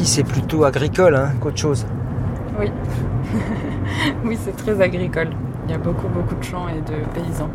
[0.00, 1.86] ici, c'est plutôt agricole hein, qu'autre chose.
[2.58, 2.70] Oui.
[4.24, 5.28] oui, c'est très agricole.
[5.66, 7.50] Il y a beaucoup, beaucoup de champs et de paysans.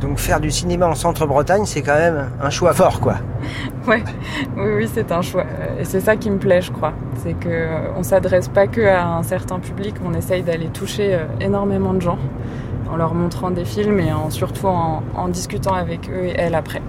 [0.00, 3.16] Donc faire du cinéma en centre-Bretagne, c'est quand même un choix fort, quoi.
[3.88, 4.02] ouais,
[4.56, 5.44] oui, oui, c'est un choix.
[5.78, 6.92] Et c'est ça qui me plaît, je crois.
[7.16, 11.14] C'est qu'on euh, ne s'adresse pas que à un certain public, on essaye d'aller toucher
[11.14, 12.18] euh, énormément de gens
[12.90, 16.54] en leur montrant des films et en, surtout en, en discutant avec eux et elles
[16.54, 16.80] après.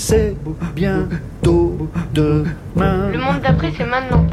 [0.00, 0.36] C'est
[0.76, 1.76] bientôt
[2.14, 3.10] demain.
[3.12, 4.24] Le monde d'après, c'est maintenant.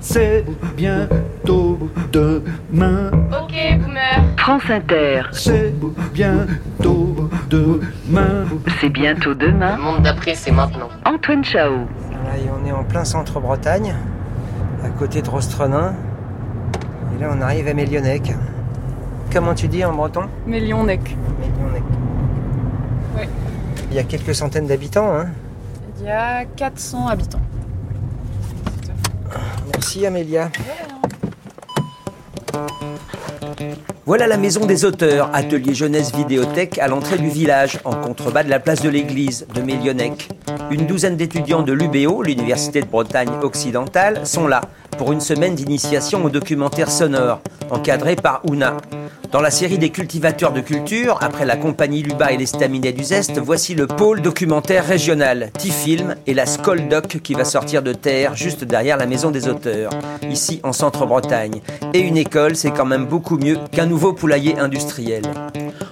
[0.00, 0.42] C'est
[0.74, 3.10] bientôt demain.
[3.30, 4.22] Ok, boomer.
[4.38, 5.20] France Inter.
[5.32, 5.74] C'est
[6.14, 8.46] bientôt demain.
[8.80, 9.76] C'est bientôt demain.
[9.76, 10.88] Le monde d'après, c'est maintenant.
[11.04, 11.70] Antoine Chao.
[12.24, 13.94] Là, et on est en plein centre-Bretagne,
[14.82, 15.92] à côté de Rostrenin.
[17.14, 18.32] Et là, on arrive à Mélionec.
[19.30, 20.22] Comment tu dis en breton?
[20.46, 21.16] Mélionec.
[21.38, 21.82] Mélionec.
[23.94, 25.14] Il y a quelques centaines d'habitants.
[25.14, 25.28] Hein.
[26.00, 27.38] Il y a 400 habitants.
[29.72, 30.50] Merci Amélia.
[34.04, 38.50] Voilà la maison des auteurs, atelier jeunesse vidéothèque à l'entrée du village, en contrebas de
[38.50, 40.28] la place de l'église de Mélionec.
[40.72, 44.62] Une douzaine d'étudiants de l'UBO, l'Université de Bretagne occidentale, sont là
[44.98, 48.76] pour une semaine d'initiation au documentaire sonore, encadré par Ouna.
[49.30, 53.04] Dans la série des cultivateurs de culture, après la compagnie Luba et les Staminets du
[53.04, 58.36] Zest, voici le pôle documentaire régional, T-Film et la Skoldoc qui va sortir de terre
[58.36, 59.90] juste derrière la maison des auteurs,
[60.30, 61.60] ici en centre-Bretagne.
[61.92, 65.22] Et une école, c'est quand même beaucoup mieux qu'un nouveau poulailler industriel.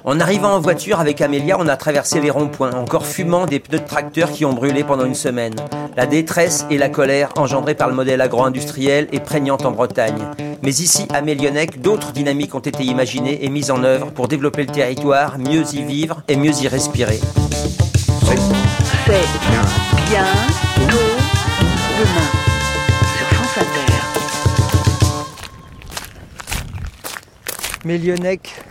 [0.04, 3.78] En arrivant en voiture avec Amélia, on a traversé les ronds-points, encore fumant des pneus
[3.78, 5.54] de tracteurs qui ont brûlé pendant une semaine.
[5.96, 10.26] La détresse et la colère engendrées par le modèle agro-industriel est prégnante en Bretagne.
[10.62, 14.64] Mais ici, à Mélionec, d'autres dynamiques ont été imaginées et mises en œuvre pour développer
[14.64, 17.20] le territoire, mieux y vivre et mieux y respirer.
[19.06, 19.28] C'est
[20.08, 20.96] bientôt
[22.00, 22.28] demain.
[23.16, 23.92] Sur France Inter.
[27.84, 28.64] Mélionec,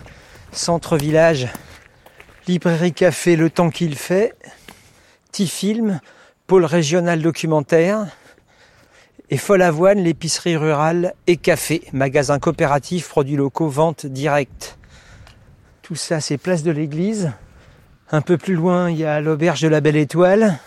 [0.52, 1.48] centre-village,
[2.48, 4.34] librairie café Le Temps qu'il fait,
[5.32, 6.00] T-Film,
[6.48, 8.08] pôle régional documentaire,
[9.30, 14.78] et Folle Avoine, l'épicerie rurale et café, magasin coopératif, produits locaux, vente directe.
[15.82, 17.32] Tout ça, c'est place de l'église.
[18.12, 20.60] Un peu plus loin, il y a l'auberge de la Belle Étoile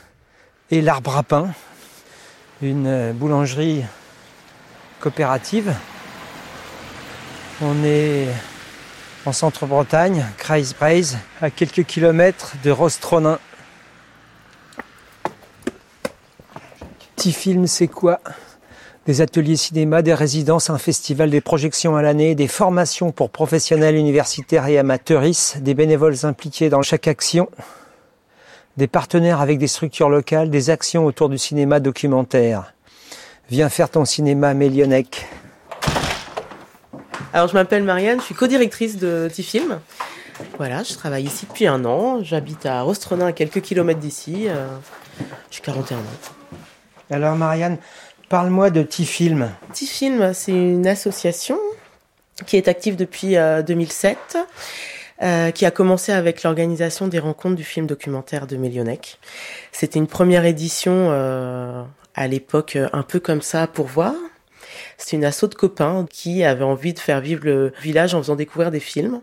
[0.70, 1.50] et l'arbre à pain,
[2.62, 3.84] une euh, boulangerie
[5.00, 5.74] coopérative.
[7.60, 8.28] On est
[9.26, 13.38] en centre-Bretagne, Kreisbreise, à quelques kilomètres de Rostronin.
[17.16, 18.20] Petit film, c'est quoi?
[19.06, 23.96] Des ateliers cinéma, des résidences, un festival, des projections à l'année, des formations pour professionnels
[23.96, 27.48] universitaires et amateuristes, des bénévoles impliqués dans chaque action,
[28.76, 32.74] des partenaires avec des structures locales, des actions autour du cinéma documentaire.
[33.50, 35.26] Viens faire ton cinéma Mélionec.
[37.34, 39.80] Alors, je m'appelle Marianne, je suis co-directrice de Tifilm.
[40.56, 42.22] Voilà, je travaille ici depuis un an.
[42.22, 44.46] J'habite à Rostrenin, à quelques kilomètres d'ici.
[44.46, 44.68] Euh,
[45.50, 46.02] J'ai 41 ans.
[47.10, 47.78] Alors Marianne,
[48.28, 49.50] parle-moi de T-Film.
[49.72, 51.58] Tifilm, c'est une association
[52.46, 54.38] qui est active depuis euh, 2007,
[55.22, 59.18] euh, qui a commencé avec l'organisation des rencontres du film documentaire de Mélionec.
[59.72, 61.82] C'était une première édition euh,
[62.14, 64.14] à l'époque un peu comme ça pour voir.
[64.98, 68.36] C'est une asso de copains qui avait envie de faire vivre le village en faisant
[68.36, 69.20] découvrir des films.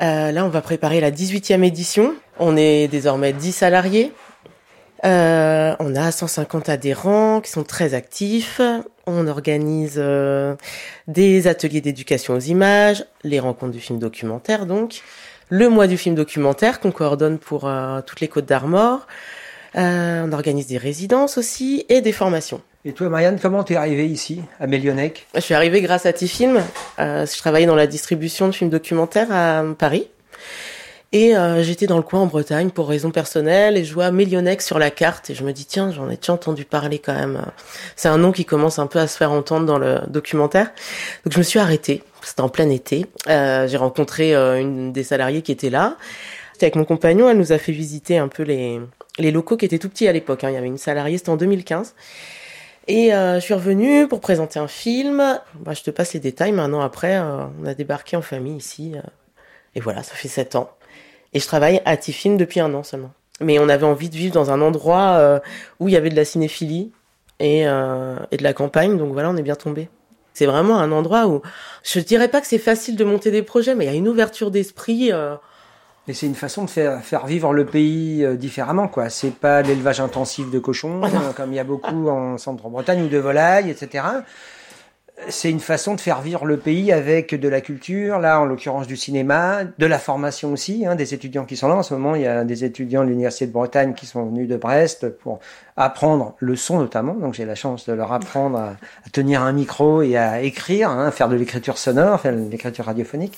[0.00, 2.14] Euh, là, on va préparer la 18e édition.
[2.38, 4.12] On est désormais 10 salariés.
[5.04, 8.60] Euh, on a 150 adhérents qui sont très actifs.
[9.06, 10.54] On organise euh,
[11.06, 15.02] des ateliers d'éducation aux images, les rencontres du film documentaire donc,
[15.50, 17.70] le mois du film documentaire qu'on coordonne pour
[18.06, 19.06] toutes les Côtes d'Armor.
[19.74, 22.60] On organise des résidences aussi et des formations.
[22.84, 26.62] Et toi Marianne, comment t'es arrivée ici, à Mélionec Je suis arrivée grâce à Tifilm.
[27.00, 30.08] Euh, je travaillais dans la distribution de films documentaires à Paris.
[31.12, 34.60] Et euh, j'étais dans le coin en Bretagne pour raisons personnelles et je vois Mélionec
[34.60, 37.46] sur la carte et je me dis tiens j'en ai déjà entendu parler quand même.
[37.96, 40.70] C'est un nom qui commence un peu à se faire entendre dans le documentaire.
[41.24, 42.02] Donc je me suis arrêtée.
[42.20, 43.06] C'était en plein été.
[43.26, 45.96] Euh, J'ai rencontré euh, une des salariés qui était là.
[46.52, 47.30] C'était avec mon compagnon.
[47.30, 48.78] Elle nous a fait visiter un peu les
[49.18, 50.44] les locaux qui étaient tout petits à l'époque.
[50.44, 50.50] Hein.
[50.50, 51.16] Il y avait une salariée.
[51.16, 51.94] C'était en 2015.
[52.90, 55.38] Et euh, je suis revenue pour présenter un film.
[55.54, 56.52] Bah, je te passe les détails.
[56.52, 58.94] Maintenant après, euh, on a débarqué en famille ici.
[58.96, 59.00] euh,
[59.74, 60.70] et voilà, ça fait sept ans.
[61.34, 63.12] Et je travaille à Tifilm depuis un an seulement.
[63.40, 65.40] Mais on avait envie de vivre dans un endroit
[65.78, 66.90] où il y avait de la cinéphilie
[67.38, 68.96] et, et de la campagne.
[68.96, 69.88] Donc voilà, on est bien tombé.
[70.32, 71.42] C'est vraiment un endroit où
[71.84, 74.08] je dirais pas que c'est facile de monter des projets, mais il y a une
[74.08, 75.12] ouverture d'esprit.
[75.12, 75.36] euh,
[76.08, 79.10] Et c'est une façon de faire, faire vivre le pays euh, différemment, quoi.
[79.10, 83.08] C'est pas l'élevage intensif de cochons, euh, comme il y a beaucoup en centre-Bretagne, ou
[83.08, 84.04] de volailles, etc.
[85.28, 88.86] C'est une façon de faire vivre le pays avec de la culture, là en l'occurrence
[88.86, 92.14] du cinéma, de la formation aussi, hein, des étudiants qui sont là en ce moment.
[92.14, 95.40] Il y a des étudiants de l'université de Bretagne qui sont venus de Brest pour
[95.76, 97.14] apprendre le son notamment.
[97.14, 98.76] Donc j'ai la chance de leur apprendre à,
[99.12, 103.36] tenir un micro et à écrire, hein, faire de l'écriture sonore, faire de l'écriture radiophonique.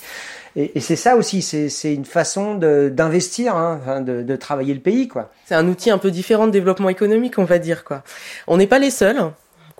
[0.55, 4.81] Et, c'est ça aussi, c'est une façon de- d'investir, hein, enfin, de, de travailler le
[4.81, 5.31] pays, quoi.
[5.45, 8.03] C'est un outil un peu différent de développement économique, on va dire quoi.
[8.47, 9.31] On n'est pas les seuls.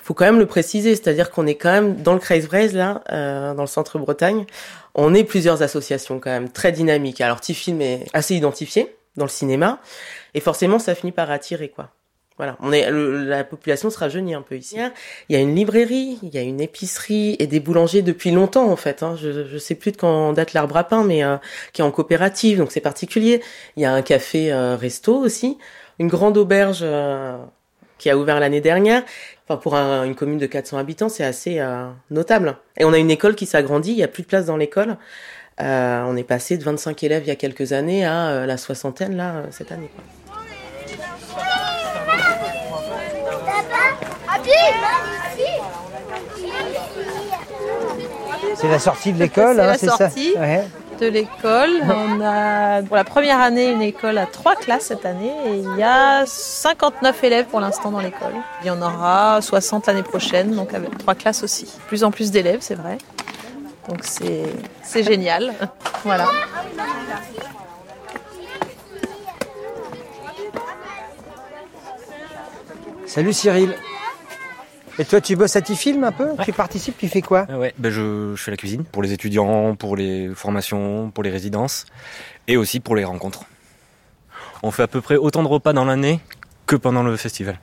[0.04, 3.54] Faut quand même le préciser, c'est-à-dire qu'on est quand même dans le Kreisbreise là, euh,
[3.54, 4.46] dans le centre Bretagne,
[4.96, 7.22] on est plusieurs associations quand même très dynamiques.
[7.22, 9.80] Alors Tifilm est assez identifié dans le cinéma,
[10.34, 11.90] et forcément ça finit par attirer quoi.
[12.38, 14.78] Voilà, on est le- la population se rajeunit un peu ici.
[15.30, 18.72] Il y a une librairie, il y a une épicerie et des boulangers depuis longtemps
[18.72, 19.04] en fait.
[19.04, 19.16] Hein.
[19.22, 21.38] Je, je sais plus de quand date l'arbre à pain, mais euh,
[21.74, 23.42] qui est en coopérative, donc c'est particulier.
[23.76, 25.60] Il y a un café euh, resto aussi,
[26.00, 27.38] une grande auberge euh,
[28.02, 29.04] qui a ouvert l'année dernière.
[29.48, 32.58] Enfin, pour un- une commune de 400 habitants, c'est assez euh, notable.
[32.78, 34.98] Et on a une école qui s'agrandit, il y a plus de place dans l'école.
[35.62, 38.58] Euh, on est passé de 25 élèves il y a quelques années à euh, la
[38.58, 39.92] soixantaine là cette année.
[39.94, 40.04] quoi.
[48.56, 50.34] C'est la sortie de l'école, C'est hein, la c'est ça sortie.
[50.38, 50.64] Ouais.
[51.02, 51.82] De l'école.
[51.84, 55.78] On a pour la première année une école à trois classes cette année et il
[55.78, 58.34] y a 59 élèves pour l'instant dans l'école.
[58.62, 61.68] Il y en aura 60 l'année prochaine, donc avec trois classes aussi.
[61.88, 63.00] Plus en plus d'élèves, c'est vrai.
[63.90, 65.54] Donc c'est génial.
[66.04, 66.28] Voilà.
[73.08, 73.76] Salut Cyril.
[75.02, 77.74] Et toi, tu bosses à Tifilm un peu Tu participes Tu fais quoi Ah Ouais,
[77.80, 81.88] ben je, je fais la cuisine pour les étudiants, pour les formations, pour les résidences
[82.48, 83.46] et aussi pour les rencontres.
[84.62, 86.20] On fait à peu près autant de repas dans l'année
[86.68, 87.60] que pendant le festival.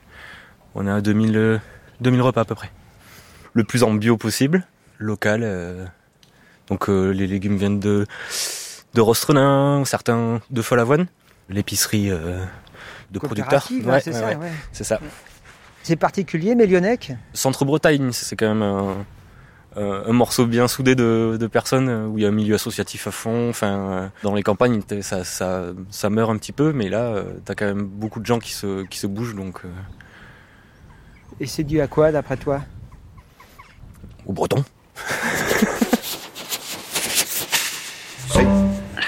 [0.75, 1.57] On est à 2000, euh,
[2.01, 2.71] 2000 repas à peu près.
[3.53, 5.43] Le plus en bio possible, local.
[5.43, 5.85] euh,
[6.67, 8.05] donc euh, les légumes viennent de,
[8.95, 11.07] de Rostrenin, certains de Follavoine,
[11.47, 12.43] l'épicerie euh,
[13.11, 13.65] de producteurs.
[13.71, 15.07] Ouais, c'est ouais, ça, ouais.
[15.83, 19.05] C'est particulier, Mélionnec Centre-Bretagne, c'est quand même
[19.75, 23.07] un, morceau bien soudé de, de personnes euh, où il y a un milieu associatif
[23.07, 23.49] à fond.
[23.49, 27.23] Enfin, euh, dans les campagnes, ça, ça, ça meurt un petit peu, mais là, euh,
[27.45, 29.61] t'as quand même beaucoup de gens qui se, qui se bougent, donc
[31.39, 32.61] Et c'est dû à quoi, d'après toi?
[34.25, 34.63] Au breton.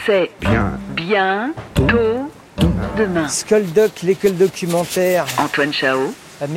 [0.05, 0.79] C'est Bien.
[0.95, 2.31] bien tôt
[2.97, 3.27] demain.
[3.27, 6.47] Skuldoc, l'école documentaire Antoine Chao à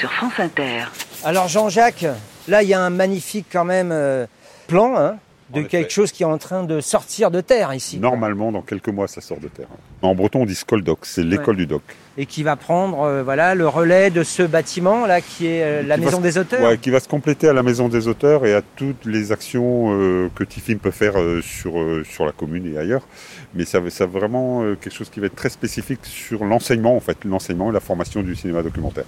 [0.00, 0.84] sur France Inter.
[1.24, 2.06] Alors Jean-Jacques,
[2.48, 4.26] là, il y a un magnifique quand même euh,
[4.66, 5.16] plan hein,
[5.50, 7.98] de quelque chose qui est en train de sortir de terre ici.
[7.98, 9.66] Normalement, dans quelques mois, ça sort de terre.
[10.02, 11.82] En breton, on dit Skoldoc, c'est l'école du doc.
[12.16, 15.82] Et qui va prendre euh, voilà, le relais de ce bâtiment là qui est euh,
[15.82, 16.62] la Qui maison se- des auteurs.
[16.62, 19.92] Ouais, qui va se compléter à la maison des auteurs et à toutes les actions
[20.00, 21.74] euh, que Tifim peut faire sur,
[22.04, 23.06] sur la commune et ailleurs.
[23.54, 27.18] Mais ça, ça vraiment quelque chose qui va être très spécifique sur l'enseignement, en fait,
[27.24, 29.04] l'enseignement et la formation du cinéma documentaire.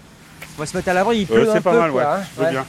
[0.59, 2.06] On va se mettre à l'abri, il pleut un c'est pas peu, mal, quoi, ouais.
[2.09, 2.43] hein.
[2.43, 2.50] Ouais.
[2.50, 2.65] bien.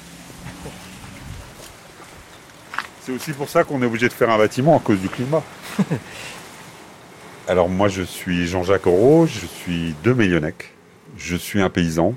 [3.07, 5.41] C'est aussi pour ça qu'on est obligé de faire un bâtiment à cause du climat.
[7.47, 10.73] Alors moi je suis Jean-Jacques Auro, je suis de Mélionnec.
[11.17, 12.15] Je suis un paysan.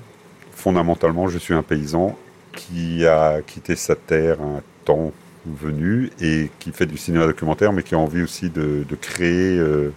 [0.53, 2.17] Fondamentalement je suis un paysan
[2.51, 5.13] qui a quitté sa terre un temps
[5.45, 9.57] venu et qui fait du cinéma documentaire mais qui a envie aussi de, de créer
[9.57, 9.93] euh,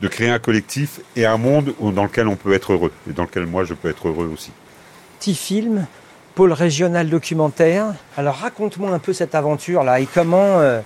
[0.00, 3.12] de créer un collectif et un monde où- dans lequel on peut être heureux et
[3.12, 4.50] dans lequel moi je peux être heureux aussi.
[5.20, 5.86] Petit film,
[6.34, 7.94] pôle régional documentaire.
[8.16, 10.80] Alors raconte-moi un peu cette aventure là et comment euh,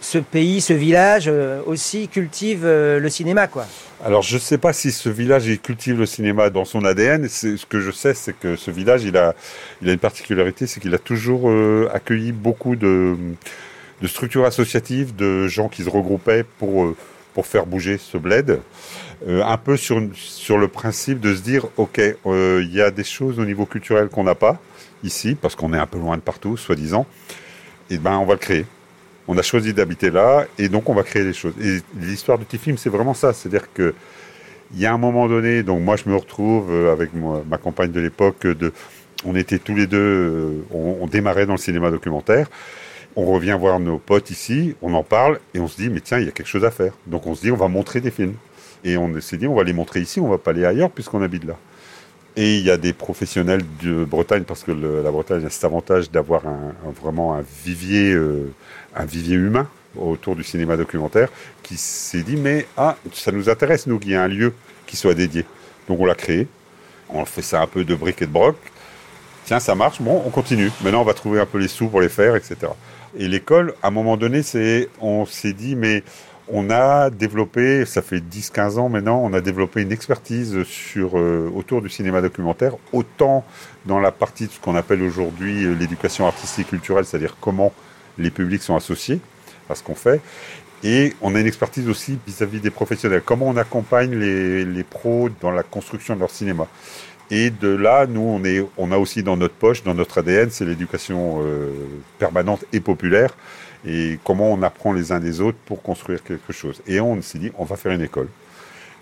[0.00, 3.66] ce pays, ce village euh, aussi cultive euh, le cinéma quoi.
[4.04, 7.28] Alors je ne sais pas si ce village il cultive le cinéma dans son ADN.
[7.28, 9.34] Ce que je sais, c'est que ce village, il a,
[9.82, 11.50] il a une particularité, c'est qu'il a toujours
[11.92, 13.16] accueilli beaucoup de,
[14.04, 16.94] structures associatives, de gens qui se regroupaient pour,
[17.34, 18.60] pour faire bouger ce bled.
[19.26, 22.90] Euh, un peu sur, sur le principe de se dire, ok, euh, il y a
[22.90, 24.60] des choses au niveau culturel qu'on n'a pas
[25.02, 27.06] ici, parce qu'on est un peu loin de partout, soi-disant.
[27.90, 28.66] Et ben on va le créer.
[29.26, 31.54] On a choisi d'habiter là et donc on va créer des choses.
[31.60, 33.32] Et l'histoire de Tifim, c'est vraiment ça.
[33.32, 33.94] C'est-à-dire que
[34.74, 37.90] il y a un moment donné, donc moi je me retrouve euh, avec ma compagne
[37.90, 38.46] de l'époque,
[39.24, 42.48] on était tous les deux, euh, on démarrait dans le cinéma documentaire.
[43.20, 46.20] On revient voir nos potes ici, on en parle et on se dit mais tiens
[46.20, 46.92] il y a quelque chose à faire.
[47.08, 48.36] Donc on se dit on va montrer des films.
[48.84, 51.20] Et on s'est dit on va les montrer ici, on va pas aller ailleurs puisqu'on
[51.20, 51.56] habite là.
[52.36, 56.12] Et il y a des professionnels de Bretagne, parce que la Bretagne a cet avantage
[56.12, 56.42] d'avoir
[57.02, 58.52] vraiment un vivier, euh,
[58.94, 61.28] un vivier humain, autour du cinéma documentaire
[61.64, 64.54] qui s'est dit mais ah ça nous intéresse nous qu'il y ait un lieu
[64.86, 65.44] qui soit dédié.
[65.88, 66.46] Donc on l'a créé.
[67.08, 68.54] On fait ça un peu de briques et de broc.
[69.48, 70.70] Tiens, ça marche, bon, on continue.
[70.82, 72.56] Maintenant, on va trouver un peu les sous pour les faire, etc.
[73.16, 76.04] Et l'école, à un moment donné, c'est, on s'est dit, mais
[76.48, 81.50] on a développé, ça fait 10-15 ans maintenant, on a développé une expertise sur, euh,
[81.56, 83.42] autour du cinéma documentaire, autant
[83.86, 87.72] dans la partie de ce qu'on appelle aujourd'hui euh, l'éducation artistique culturelle, c'est-à-dire comment
[88.18, 89.18] les publics sont associés
[89.70, 90.20] à ce qu'on fait,
[90.84, 93.22] et on a une expertise aussi vis-à-vis des professionnels.
[93.24, 96.66] Comment on accompagne les, les, pros dans la construction de leur cinéma.
[97.30, 100.50] Et de là, nous, on, est, on a aussi dans notre poche, dans notre ADN,
[100.50, 101.70] c'est l'éducation euh,
[102.18, 103.36] permanente et populaire.
[103.86, 106.82] Et comment on apprend les uns des autres pour construire quelque chose.
[106.86, 108.28] Et on s'est dit, on va faire une école.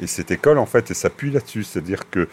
[0.01, 1.65] Et cette école, en fait, elle s'appuie là-dessus.
[1.65, 2.29] C'est-à-dire que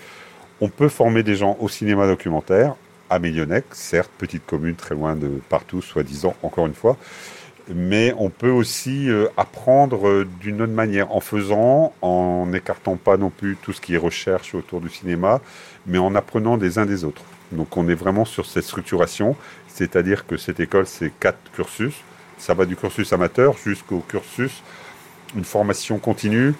[0.60, 2.76] on peut former des gens au cinéma documentaire,
[3.10, 6.98] à Millionec, certes, petite commune, très loin de partout, soi-disant, encore une fois
[7.70, 13.18] mais on peut aussi euh, apprendre euh, d'une autre manière, en faisant, en n'écartant pas
[13.18, 15.42] non plus tout ce qui est recherche autour du cinéma,
[15.86, 17.24] mais en apprenant des uns des autres.
[17.52, 19.36] Donc on est vraiment sur cette structuration,
[19.68, 21.96] c'est-à-dire que cette école, c'est quatre cursus.
[22.38, 24.62] Ça va du cursus amateur jusqu'au cursus,
[25.36, 26.54] une formation continue.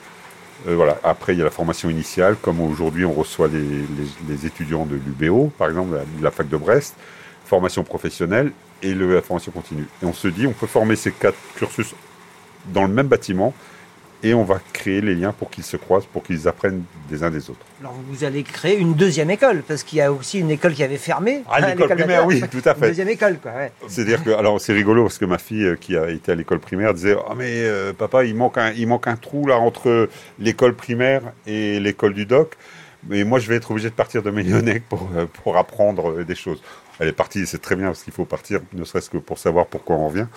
[0.68, 0.98] Euh, voilà.
[1.04, 5.52] Après, il y a la formation initiale, comme aujourd'hui on reçoit les, étudiants de l'UBO,
[5.58, 6.96] par exemple, la, la fac de Brest,
[7.46, 8.52] formation professionnelle
[8.84, 9.88] et le, la formation continue.
[10.02, 11.96] Et on se dit, on peut former ces quatre cursus
[12.68, 13.54] dans le même bâtiment
[14.24, 17.30] et on va créer les liens pour qu'ils se croisent, pour qu'ils apprennent des uns
[17.30, 17.66] des autres.
[17.82, 20.84] Alors vous allez créer une deuxième école, parce qu'il y a aussi une école qui
[20.84, 21.44] avait fermé.
[21.52, 22.86] Ah, l'école primaire, oui, tout à fait.
[22.86, 23.52] Une deuxième école, quoi.
[23.52, 23.72] Ouais.
[23.88, 26.60] C'est-à-dire que, alors c'est rigolo, parce que ma fille euh, qui a été à l'école
[26.60, 30.08] primaire disait, oh mais euh, papa, il manque, un, il manque un trou là entre
[30.40, 32.54] l'école primaire et l'école du doc.
[33.10, 36.36] Mais moi, je vais être obligé de partir de Mélionnec pour, euh, pour apprendre des
[36.36, 36.64] choses.
[37.00, 39.66] Elle est partie, c'est très bien parce qu'il faut partir, ne serait-ce que pour savoir
[39.66, 40.28] pourquoi on revient.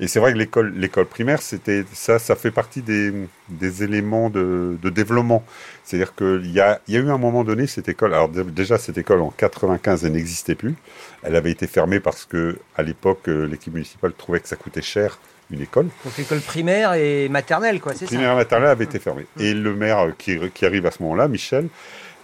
[0.00, 3.12] Et c'est vrai que l'école, l'école primaire, c'était ça, ça fait partie des,
[3.48, 5.44] des éléments de, de développement.
[5.82, 8.14] C'est-à-dire qu'il y a, il y a eu un moment donné cette école.
[8.14, 10.76] Alors déjà cette école en 95, elle n'existait plus.
[11.22, 15.18] Elle avait été fermée parce que à l'époque, l'équipe municipale trouvait que ça coûtait cher
[15.50, 15.88] une école.
[16.04, 18.06] Donc l'école primaire et maternelle, quoi, c'est ça?
[18.06, 19.26] Primaire et maternelle avait été fermée.
[19.40, 21.68] Et le maire qui, qui arrive à ce moment-là, Michel,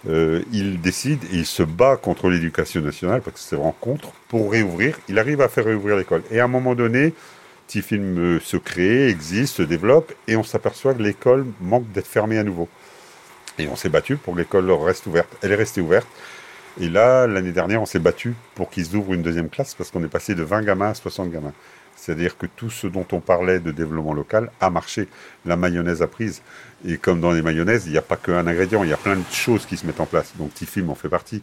[0.07, 4.11] euh, il décide et il se bat contre l'éducation nationale parce que c'est vraiment contre
[4.27, 4.97] pour réouvrir.
[5.09, 6.21] Il arrive à faire réouvrir l'école.
[6.31, 7.13] Et à un moment donné,
[7.67, 12.37] Tifilm euh, se crée, existe, se développe et on s'aperçoit que l'école manque d'être fermée
[12.37, 12.69] à nouveau.
[13.57, 15.29] Et on s'est battu pour que l'école reste ouverte.
[15.41, 16.07] Elle est restée ouverte.
[16.79, 20.03] Et là, l'année dernière, on s'est battu pour qu'ils ouvrent une deuxième classe parce qu'on
[20.03, 21.53] est passé de 20 gamins à 60 gamins.
[21.95, 25.07] C'est-à-dire que tout ce dont on parlait de développement local a marché.
[25.45, 26.41] La mayonnaise a prise.
[26.85, 29.15] Et comme dans les mayonnaises, il n'y a pas qu'un ingrédient, il y a plein
[29.15, 30.33] de choses qui se mettent en place.
[30.37, 31.41] Donc Tifim en fait partie.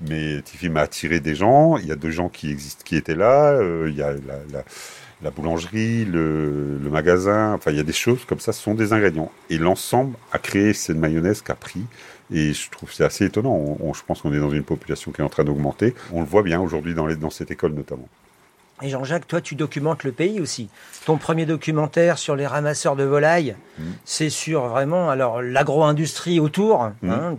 [0.00, 3.14] Mais Tifim a attiré des gens, il y a deux gens qui existent, qui étaient
[3.14, 4.64] là, euh, il y a la, la,
[5.22, 8.92] la boulangerie, le, magasin, enfin il y a des choses comme ça, ce sont des
[8.92, 9.30] ingrédients.
[9.50, 11.84] Et l'ensemble a créé cette mayonnaise qui a pris.
[12.32, 13.54] Et je trouve c'est assez étonnant.
[13.80, 15.94] On, je pense qu'on est dans une population qui est en train d'augmenter.
[16.12, 18.08] On le voit bien aujourd'hui dans cette école notamment.
[18.82, 20.68] Et Jean-Jacques, toi, tu documentes le pays aussi.
[21.04, 23.82] Ton premier documentaire sur les ramasseurs de volailles, mmh.
[24.04, 27.10] c'est sur vraiment alors l'agro-industrie autour mmh.
[27.10, 27.36] hein,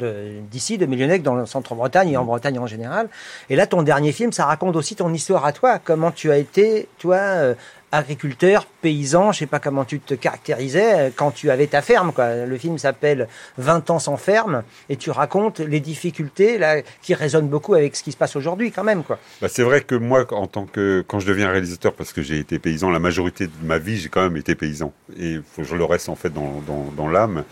[0.51, 3.09] d'ici, de, de Millionec, dans le centre-Bretagne et en Bretagne en général.
[3.49, 5.79] Et là, ton dernier film, ça raconte aussi ton histoire à toi.
[5.83, 7.53] Comment tu as été, toi, euh,
[7.91, 12.11] agriculteur, paysan, je sais pas comment tu te caractérisais quand tu avais ta ferme.
[12.17, 17.49] Le film s'appelle 20 ans sans ferme et tu racontes les difficultés là, qui résonnent
[17.49, 19.03] beaucoup avec ce qui se passe aujourd'hui quand même.
[19.03, 19.19] Quoi.
[19.41, 22.39] Bah, c'est vrai que moi, en tant que quand je deviens réalisateur, parce que j'ai
[22.39, 24.93] été paysan, la majorité de ma vie, j'ai quand même été paysan.
[25.19, 27.43] Et faut je le reste en fait dans l'âme.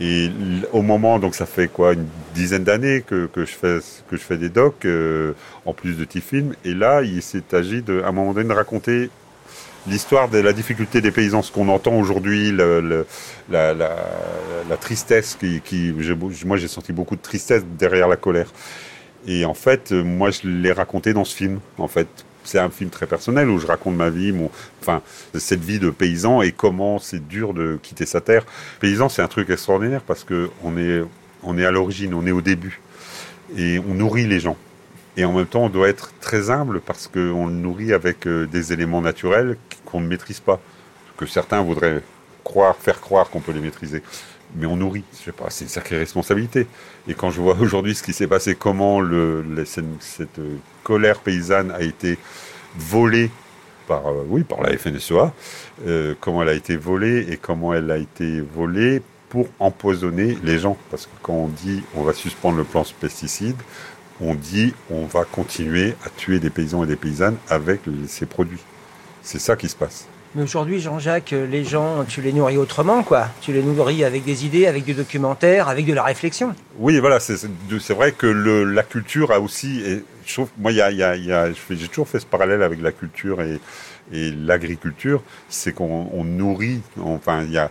[0.00, 0.30] Et
[0.72, 4.22] au moment, donc ça fait quoi, une dizaine d'années que, que, je fais que je
[4.22, 5.34] fais des docs, euh,
[5.66, 6.54] en plus de petits films.
[6.64, 9.10] Et là, il s'est agi de, à un moment donné, de raconter
[9.86, 13.04] l'histoire de la difficulté des paysans, ce qu'on entend aujourd'hui, la,
[14.80, 15.94] tristesse qui,
[16.44, 18.52] moi j'ai senti beaucoup de tristesse derrière la colère.
[19.26, 21.60] Et en fait, moi je l'ai raconté dans ce film.
[21.78, 22.08] En fait,
[22.44, 24.50] c'est un film très personnel où je raconte ma vie, mon,
[24.80, 25.02] enfin
[25.34, 28.44] cette vie de paysan et comment c'est dur de quitter sa terre.
[28.80, 31.02] Paysan, c'est un truc extraordinaire parce que on est
[31.42, 32.80] on est à l'origine, on est au début
[33.56, 34.56] et on nourrit les gens.
[35.16, 38.46] Et en même temps, on doit être très humble parce qu'on le nourrit avec euh,
[38.46, 40.60] des éléments naturels qu'on ne maîtrise pas,
[41.16, 42.02] que certains voudraient
[42.42, 44.02] croire, faire croire qu'on peut les maîtriser.
[44.56, 46.66] Mais on nourrit, je sais pas, c'est une sacrée responsabilité.
[47.08, 49.00] Et quand je vois aujourd'hui ce qui s'est passé, comment
[49.64, 50.40] cette, cette,
[50.84, 52.18] colère paysanne a été
[52.76, 53.30] volée
[53.86, 55.32] par, euh, oui, par la FNSEA,
[55.86, 60.58] euh, comment elle a été volée et comment elle a été volée pour empoisonner les
[60.58, 60.76] gens.
[60.90, 63.56] Parce que quand on dit on va suspendre le plan pesticide,
[64.20, 68.60] on dit on va continuer à tuer des paysans et des paysannes avec ces produits.
[69.24, 70.06] C'est ça qui se passe.
[70.36, 73.28] Mais aujourd'hui, Jean-Jacques, les gens, tu les nourris autrement, quoi.
[73.40, 76.54] Tu les nourris avec des idées, avec du documentaire, avec de la réflexion.
[76.78, 77.38] Oui, voilà, c'est
[77.94, 80.96] vrai que le, la culture a aussi, et je trouve, moi, il y a, il
[80.98, 83.40] y a- il y a- je fais- j'ai toujours fait ce parallèle avec la culture
[83.42, 83.60] et,
[84.12, 87.70] et l'agriculture, c'est qu'on on nourrit, enfin, il y a,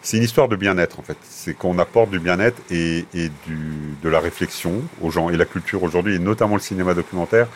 [0.00, 1.16] c'est une histoire de bien-être en fait.
[1.28, 3.58] C'est qu'on apporte du bien-être et, et du,
[4.02, 5.28] de la réflexion aux gens.
[5.30, 7.46] Et la culture aujourd'hui, et notamment le cinéma documentaire,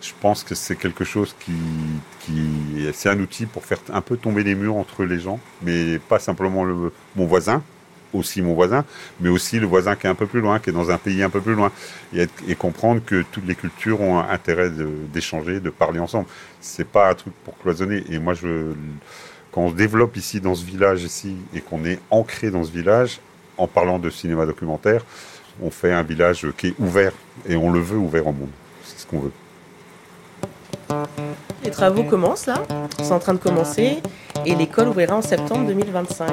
[0.00, 1.52] je pense que c'est quelque chose qui,
[2.92, 6.18] c'est un outil pour faire un peu tomber les murs entre les gens, mais pas
[6.18, 7.62] simplement le, mon voisin,
[8.12, 8.84] aussi mon voisin,
[9.20, 11.22] mais aussi le voisin qui est un peu plus loin, qui est dans un pays
[11.22, 11.70] un peu plus loin,
[12.14, 12.26] et,
[12.56, 14.70] comprendre que toutes les cultures ont intérêt
[15.12, 16.26] d'échanger, de, parler ensemble.
[16.60, 18.04] C'est pas un truc pour cloisonner.
[18.10, 18.72] Et moi, je,
[19.52, 22.70] quand on se développe ici dans ce village ici et qu'on est ancré dans ce
[22.70, 23.20] village,
[23.56, 25.04] en parlant de cinéma documentaire,
[25.62, 27.12] on fait un village qui est ouvert
[27.46, 28.50] et on le veut ouvert au monde.
[28.84, 29.32] C'est ce qu'on veut.
[31.64, 32.62] Les travaux commencent là,
[33.02, 33.98] sont en train de commencer
[34.46, 36.28] et l'école ouvrira en septembre 2025.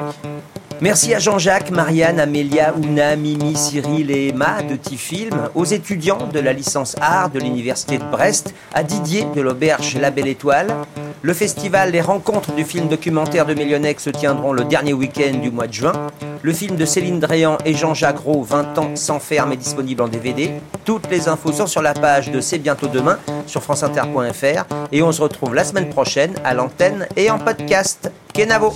[0.80, 6.38] Merci à Jean-Jacques, Marianne, Amélia, Ouna, Mimi, Cyril et Emma de Tifilm, aux étudiants de
[6.38, 10.72] la licence art de l'Université de Brest, à Didier de l'auberge La Belle Étoile.
[11.22, 15.50] Le festival Les Rencontres du film documentaire de Millionec se tiendront le dernier week-end du
[15.50, 15.92] mois de juin.
[16.42, 20.08] Le film de Céline Dréan et Jean-Jacques Roux, 20 ans sans ferme, est disponible en
[20.08, 20.52] DVD.
[20.84, 25.12] Toutes les infos sont sur la page de C'est bientôt demain sur franceinter.fr et on
[25.12, 28.10] se retrouve la semaine prochaine à l'antenne et en podcast.
[28.32, 28.72] Kenavo